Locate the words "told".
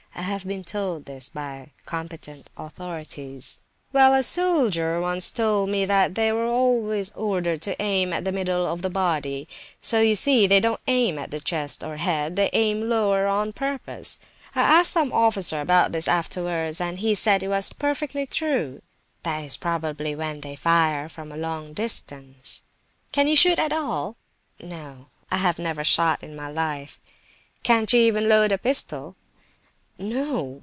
0.65-1.05, 5.31-5.69